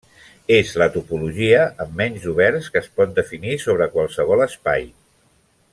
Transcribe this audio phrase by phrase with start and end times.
[0.53, 4.93] És la topologia amb menys oberts que es pot definir sobre qualsevol espai.